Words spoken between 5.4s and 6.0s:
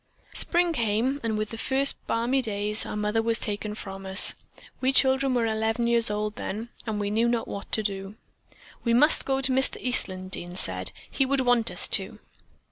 eleven